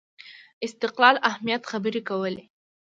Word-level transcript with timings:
استقلال 0.67 1.15
اهمیت 1.29 1.63
خبرې 1.71 2.01
کولې 2.09 2.41